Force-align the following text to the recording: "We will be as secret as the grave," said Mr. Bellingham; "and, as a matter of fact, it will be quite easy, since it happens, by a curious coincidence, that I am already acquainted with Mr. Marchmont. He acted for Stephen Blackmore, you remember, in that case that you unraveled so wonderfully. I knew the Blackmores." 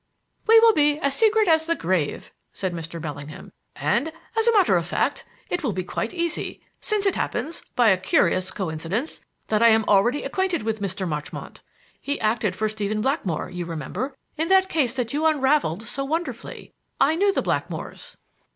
"We 0.47 0.59
will 0.61 0.73
be 0.73 0.97
as 0.97 1.15
secret 1.15 1.47
as 1.47 1.67
the 1.67 1.75
grave," 1.75 2.31
said 2.51 2.73
Mr. 2.73 2.99
Bellingham; 2.99 3.51
"and, 3.75 4.11
as 4.35 4.47
a 4.47 4.51
matter 4.51 4.75
of 4.75 4.87
fact, 4.87 5.25
it 5.47 5.63
will 5.63 5.73
be 5.73 5.83
quite 5.83 6.11
easy, 6.11 6.59
since 6.79 7.05
it 7.05 7.13
happens, 7.15 7.61
by 7.75 7.89
a 7.89 7.99
curious 7.99 8.49
coincidence, 8.49 9.21
that 9.49 9.61
I 9.61 9.67
am 9.67 9.85
already 9.87 10.23
acquainted 10.23 10.63
with 10.63 10.81
Mr. 10.81 11.07
Marchmont. 11.07 11.61
He 12.01 12.19
acted 12.19 12.55
for 12.55 12.67
Stephen 12.67 13.01
Blackmore, 13.01 13.51
you 13.51 13.67
remember, 13.67 14.17
in 14.37 14.47
that 14.47 14.69
case 14.69 14.95
that 14.95 15.13
you 15.13 15.27
unraveled 15.27 15.83
so 15.83 16.03
wonderfully. 16.03 16.73
I 16.99 17.13
knew 17.15 17.31
the 17.31 17.43
Blackmores." 17.43 18.17